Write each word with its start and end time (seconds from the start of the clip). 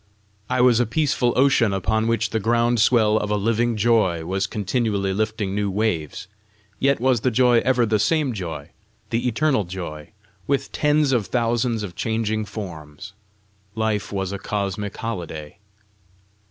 I 0.49 0.61
was 0.61 0.79
a 0.79 0.87
peaceful 0.87 1.31
ocean 1.35 1.73
upon 1.73 2.07
which 2.07 2.31
the 2.31 2.39
ground 2.39 2.79
swell 2.79 3.17
of 3.17 3.29
a 3.29 3.35
living 3.35 3.77
joy 3.77 4.25
was 4.25 4.47
continually 4.47 5.13
lifting 5.13 5.53
new 5.53 5.69
waves; 5.69 6.27
yet 6.79 6.99
was 6.99 7.19
the 7.21 7.29
joy 7.29 7.59
ever 7.59 7.85
the 7.85 7.99
same 7.99 8.33
joy, 8.33 8.71
the 9.11 9.27
eternal 9.27 9.63
joy, 9.63 10.09
with 10.47 10.71
tens 10.71 11.11
of 11.11 11.27
thousands 11.27 11.83
of 11.83 11.95
changing 11.95 12.45
forms. 12.45 13.13
Life 13.75 14.11
was 14.11 14.31
a 14.31 14.39
cosmic 14.39 14.97
holiday. 14.97 15.59